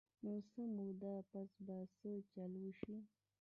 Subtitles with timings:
[0.23, 2.95] نو څۀ موده پس به څۀ چل اوشي-